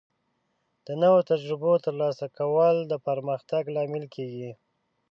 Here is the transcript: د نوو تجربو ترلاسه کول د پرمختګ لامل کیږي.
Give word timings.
د 0.87 0.89
نوو 1.01 1.19
تجربو 1.29 1.71
ترلاسه 1.85 2.25
کول 2.37 2.75
د 2.91 2.93
پرمختګ 3.07 3.63
لامل 3.75 4.05
کیږي. 4.15 4.51